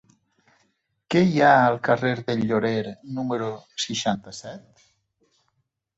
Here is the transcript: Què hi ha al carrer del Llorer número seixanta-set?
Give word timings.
Què 1.15 1.21
hi 1.27 1.35
ha 1.47 1.51
al 1.65 1.77
carrer 1.89 2.13
del 2.31 2.41
Llorer 2.53 2.95
número 3.19 3.53
seixanta-set? 3.85 4.85